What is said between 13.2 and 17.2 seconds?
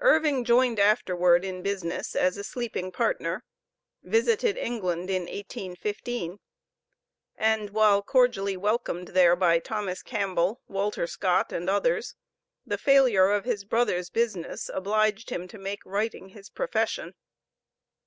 of his brother's business obliged him to make writing his profession.